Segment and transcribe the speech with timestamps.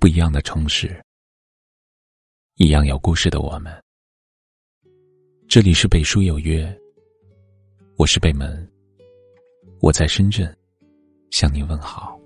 [0.00, 1.04] 不一样的城市，
[2.54, 3.72] 一样有故事的我们。
[5.48, 6.72] 这里是北书有约，
[7.96, 8.70] 我是北门，
[9.80, 10.56] 我在深圳
[11.32, 12.16] 向您问好。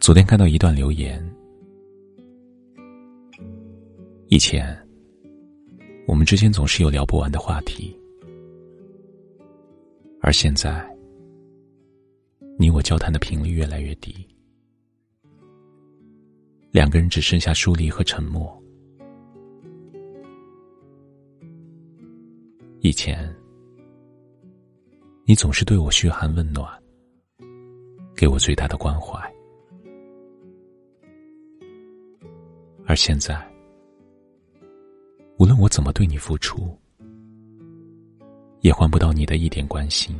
[0.00, 1.35] 昨天看到一段留言。
[4.28, 4.76] 以前，
[6.04, 7.96] 我们之间总是有聊不完的话题，
[10.20, 10.84] 而现在，
[12.58, 14.26] 你我交谈的频率越来越低，
[16.72, 18.60] 两个人只剩下疏离和沉默。
[22.80, 23.32] 以前，
[25.24, 26.68] 你总是对我嘘寒问暖，
[28.16, 29.18] 给我最大的关怀，
[32.86, 33.55] 而现在。
[35.38, 36.74] 无论我怎么对你付出，
[38.62, 40.18] 也换不到你的一点关心。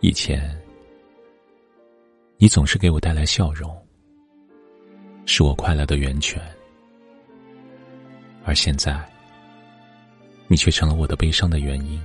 [0.00, 0.60] 以前，
[2.38, 3.72] 你总是给我带来笑容，
[5.26, 6.42] 是我快乐的源泉，
[8.44, 9.08] 而现在，
[10.48, 12.02] 你却成了我的悲伤的原因。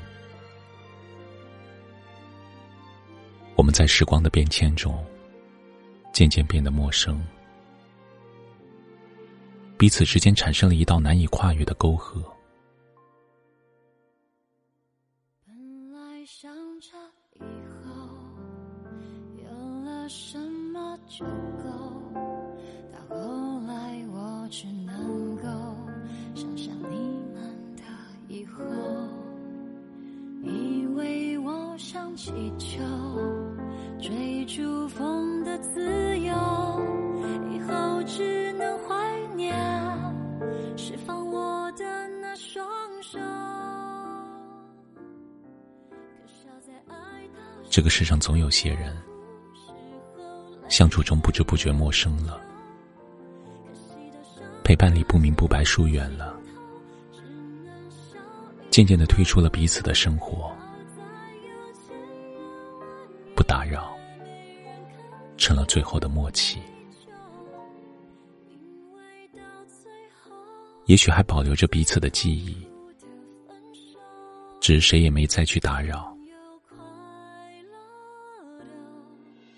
[3.56, 5.04] 我们在时光的变迁中，
[6.14, 7.20] 渐渐变得陌生。
[9.80, 12.22] 彼此之间产生了一道难以跨越的沟壑。
[15.46, 16.90] 本来想着
[17.36, 17.40] 以
[17.82, 17.90] 后
[19.42, 19.50] 有
[19.86, 20.38] 了什
[20.74, 21.26] 么就
[21.64, 21.70] 够，
[22.92, 25.44] 到后来我只能够
[26.36, 26.98] 想象你
[27.34, 27.84] 们的
[28.28, 28.62] 以后，
[30.44, 32.84] 以为我像气球
[34.02, 35.99] 追逐风的自由，
[47.70, 48.98] 这个世上总有些人，
[50.68, 52.42] 相处中不知不觉陌生了，
[54.64, 56.36] 陪伴里不明不白疏远了，
[58.72, 60.52] 渐渐的退出了彼此的生活，
[63.36, 63.96] 不打扰，
[65.38, 66.60] 成了最后的默契。
[70.86, 72.58] 也许还保留着彼此的记忆，
[74.60, 76.18] 只是谁也没再去打扰。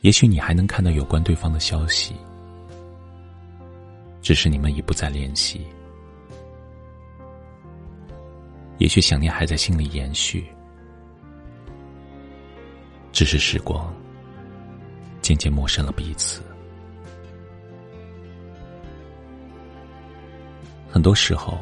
[0.02, 2.16] 也许你还能看到有关对方的消息，
[4.22, 5.66] 只是你们已不再联系。
[8.80, 10.44] 也许想念还在心里延续，
[13.12, 13.94] 只是时光
[15.22, 16.42] 渐渐陌生了彼此。
[20.90, 21.60] 很多时候，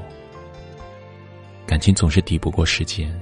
[1.67, 3.21] 感情总是抵不过时间，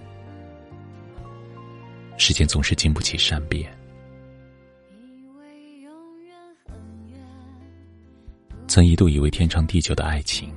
[2.19, 3.76] 时间总是经不起善变。
[8.77, 10.53] 曾一度以为天长地久的爱情，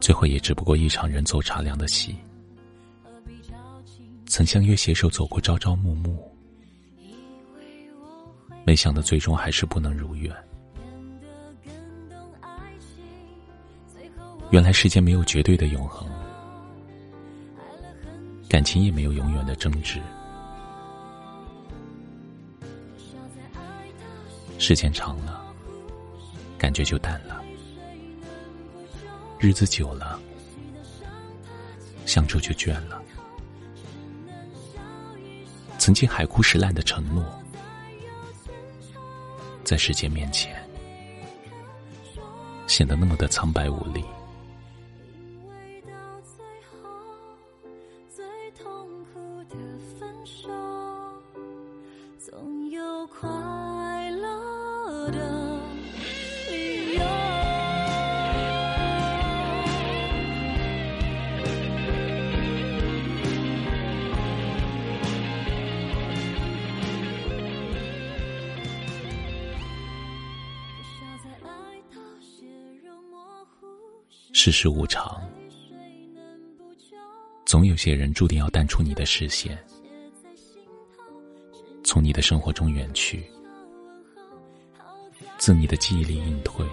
[0.00, 2.16] 最后也只不过一场人走茶凉的戏。
[4.24, 6.16] 曾相约携手走过朝朝暮暮，
[8.64, 10.34] 没想到最终还是不能如愿。
[14.48, 16.08] 原来世间没有绝对的永恒，
[18.48, 20.00] 感情也没有永远的争执。
[24.58, 25.47] 时间长了，
[26.58, 27.40] 感觉就淡了；
[29.38, 30.20] 日子久了，
[32.04, 33.00] 相处就倦了。
[35.78, 37.24] 曾经海枯石烂的承诺，
[39.62, 40.60] 在时间面前
[42.66, 44.04] 显得那么的苍白无力。
[74.40, 75.20] 世事无常，
[77.44, 79.58] 总有些人注定要淡出你的视线，
[81.82, 83.28] 从你的生活中远去，
[85.38, 86.64] 自你的记忆里隐退，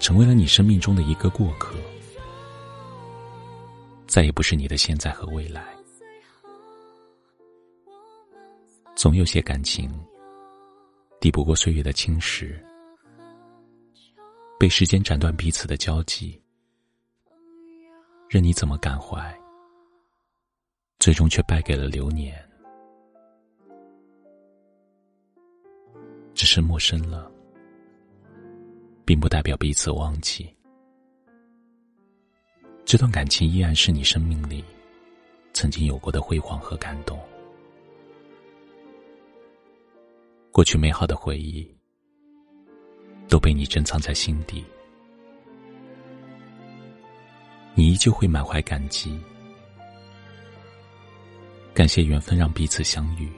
[0.00, 1.76] 成为了你生命中的一个过客，
[4.06, 5.62] 再也不是你的现在和未来。
[8.94, 9.92] 总有些感情，
[11.20, 12.58] 抵不过岁月的侵蚀，
[14.58, 16.40] 被时间斩断彼此的交集，
[18.28, 19.38] 任你怎么感怀，
[20.98, 22.34] 最终却败给了流年。
[26.32, 27.30] 只是陌生了，
[29.04, 30.48] 并不代表彼此忘记。
[32.86, 34.64] 这段感情依然是你生命里
[35.52, 37.18] 曾经有过的辉煌和感动。
[40.50, 41.75] 过去美好的回忆
[43.28, 44.64] 都被你珍藏在心底，
[47.74, 49.18] 你依旧会满怀感激，
[51.74, 53.30] 感谢缘分让彼此相遇。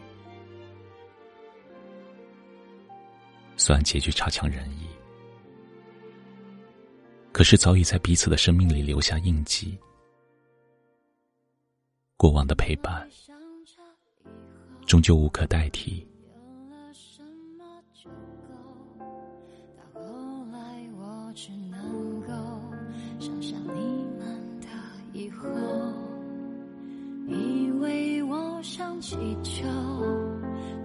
[3.56, 4.86] 虽然结局差强人意，
[7.32, 9.76] 可是早已在彼此的生命里留下印记。
[12.16, 13.08] 过往的陪伴，
[14.86, 16.06] 终究无可代替。
[28.78, 29.66] 上气球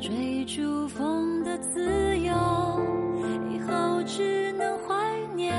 [0.01, 2.33] 追逐风的自由，
[3.51, 5.55] 以后只能怀念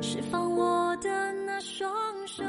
[0.00, 1.92] 释放我的那双
[2.24, 2.44] 手。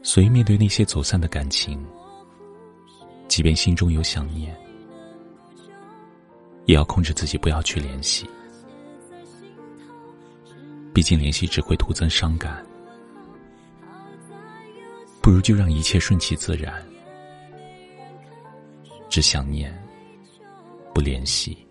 [0.00, 1.84] 所以，面对那些走散的感情，
[3.26, 4.56] 即便心中有想念，
[6.66, 8.30] 也要控制自己不要去联系。
[10.94, 12.64] 毕竟，联系只会徒增伤感。
[15.26, 16.80] 不如就让一切顺其自然，
[19.08, 19.76] 只想念，
[20.94, 21.66] 不联系，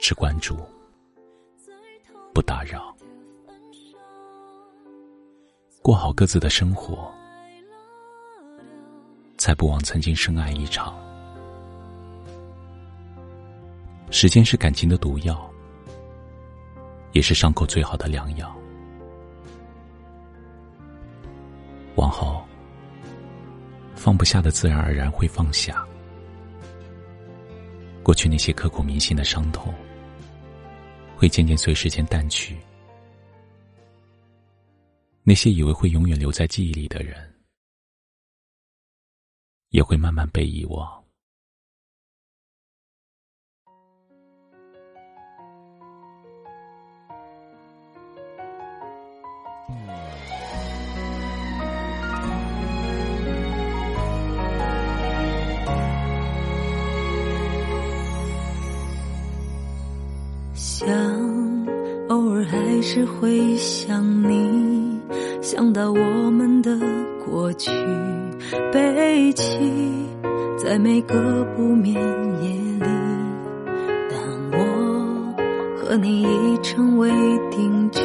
[0.00, 0.56] 只关注，
[2.32, 2.96] 不打扰，
[5.82, 7.12] 过好各自的生活，
[9.36, 10.98] 才不枉曾经深爱一场。
[14.10, 15.46] 时间是感情的毒药，
[17.12, 18.50] 也是伤口最好的良药。
[21.96, 22.44] 往后，
[23.94, 25.86] 放不下的自然而然会放下。
[28.02, 29.72] 过去那些刻骨铭心的伤痛，
[31.16, 32.56] 会渐渐随时间淡去。
[35.22, 37.32] 那些以为会永远留在记忆里的人，
[39.68, 41.01] 也会慢慢被遗忘。
[60.84, 61.66] 想，
[62.08, 65.00] 偶尔还是会想你，
[65.40, 66.76] 想到我们的
[67.24, 67.70] 过去，
[68.72, 69.60] 背起
[70.58, 71.94] 在每个不眠
[72.42, 72.90] 夜里。
[74.10, 75.34] 但我
[75.76, 77.08] 和你已成为
[77.52, 78.00] 定局，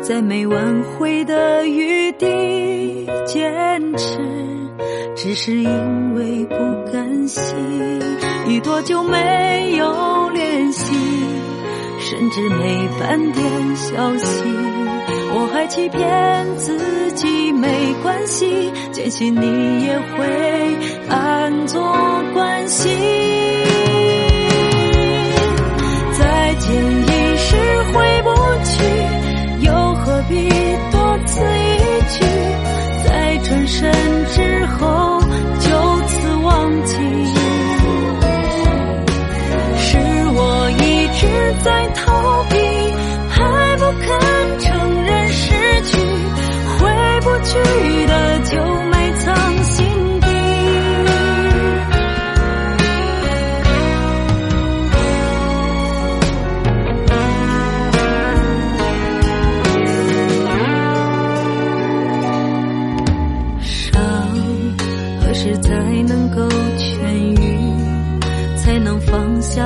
[0.00, 4.20] 在没挽回的余地，坚持
[5.16, 6.54] 只是因为不
[6.92, 7.56] 甘心。
[8.48, 10.94] 已多久没有联系？
[12.08, 13.44] 甚至没半点
[13.74, 14.44] 消息，
[15.34, 20.76] 我还欺骗自己没关系，坚信你也会
[21.08, 21.82] 暗作
[22.32, 23.15] 关心。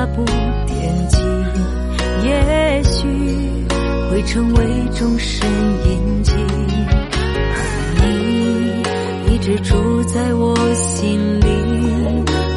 [0.06, 0.24] 不
[0.66, 1.18] 惦记？
[2.22, 3.06] 也许
[4.10, 4.64] 会成为
[4.94, 5.48] 终身
[5.86, 6.32] 印记，
[7.96, 11.46] 而你一直住在我心里，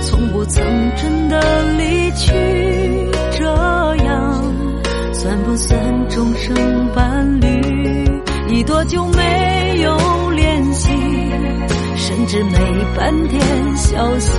[0.02, 0.64] 从不曾
[0.96, 1.42] 真的
[1.78, 2.34] 离去。
[3.32, 3.46] 这
[4.06, 4.54] 样
[5.14, 6.56] 算不算终生
[6.94, 7.48] 伴侣？
[8.50, 10.90] 已多久没有联系，
[11.96, 12.58] 甚至没
[12.96, 13.42] 半点
[13.76, 14.38] 消息，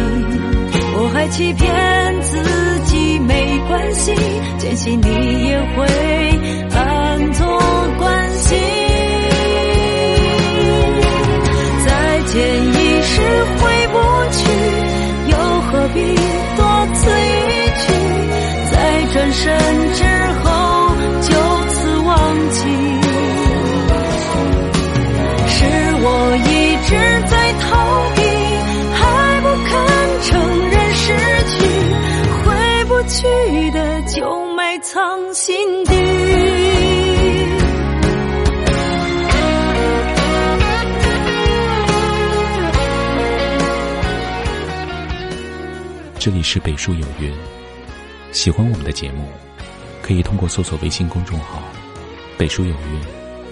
[0.96, 2.53] 我还欺骗自己
[3.68, 4.12] 关系。
[4.58, 5.08] 坚信你
[5.48, 5.86] 也会
[6.74, 7.46] 暗作
[7.98, 8.58] 关心，
[11.86, 12.34] 再见
[12.66, 13.20] 已是
[13.58, 13.96] 回不
[46.24, 47.30] 这里是北书有约，
[48.32, 49.28] 喜欢我们的节目，
[50.00, 51.62] 可以通过搜索微信公众号
[52.38, 52.76] “北书有约”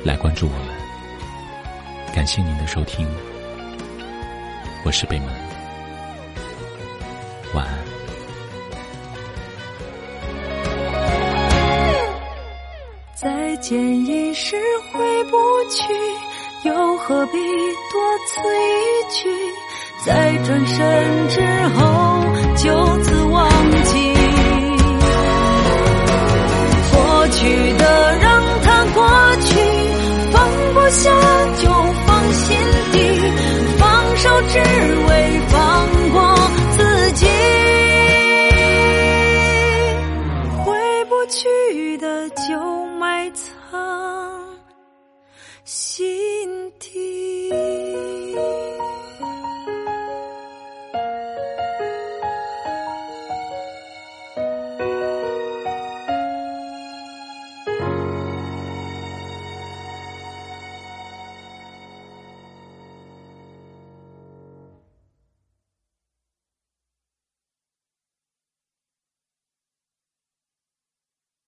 [0.03, 0.69] 来关注我们。
[2.15, 3.07] 感谢您的收听，
[4.87, 5.29] 我是北门，
[7.53, 7.79] 晚安。
[13.15, 14.57] 再见已是
[14.91, 15.37] 回不
[15.69, 15.93] 去，
[16.67, 17.33] 又何必
[17.93, 19.29] 多此一举？
[20.07, 21.41] 在转身之
[21.77, 22.02] 后
[22.55, 22.71] 就
[23.03, 23.49] 此忘
[23.85, 24.13] 记，
[26.93, 28.99] 过去的让它过
[29.41, 29.51] 去，
[30.31, 30.35] 放
[30.75, 31.11] 不下
[31.57, 31.65] 就
[32.07, 32.57] 放心
[32.93, 32.97] 底，
[33.79, 34.59] 放手只
[35.09, 35.11] 为
[35.49, 35.53] 放
[36.13, 36.17] 过
[36.77, 36.79] 自
[37.13, 37.27] 己，
[40.65, 43.41] 回不去的就埋藏
[45.65, 48.22] 心底。